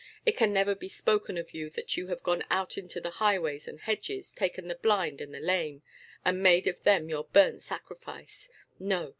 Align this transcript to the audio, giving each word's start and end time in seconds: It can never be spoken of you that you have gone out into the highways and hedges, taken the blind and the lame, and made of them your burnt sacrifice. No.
It 0.25 0.35
can 0.35 0.51
never 0.51 0.73
be 0.73 0.89
spoken 0.89 1.37
of 1.37 1.53
you 1.53 1.69
that 1.69 1.95
you 1.95 2.07
have 2.07 2.23
gone 2.23 2.43
out 2.49 2.75
into 2.75 2.99
the 2.99 3.11
highways 3.11 3.67
and 3.67 3.79
hedges, 3.79 4.33
taken 4.33 4.67
the 4.67 4.73
blind 4.73 5.21
and 5.21 5.31
the 5.31 5.39
lame, 5.39 5.83
and 6.25 6.41
made 6.41 6.65
of 6.65 6.81
them 6.81 7.07
your 7.07 7.25
burnt 7.25 7.61
sacrifice. 7.61 8.49
No. 8.79 9.09